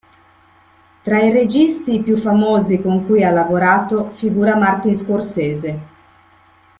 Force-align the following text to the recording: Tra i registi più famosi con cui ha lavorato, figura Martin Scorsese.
Tra 1.03 1.19
i 1.19 1.29
registi 1.29 2.01
più 2.01 2.17
famosi 2.17 2.81
con 2.81 3.05
cui 3.05 3.23
ha 3.23 3.29
lavorato, 3.29 4.09
figura 4.09 4.55
Martin 4.55 4.97
Scorsese. 4.97 5.79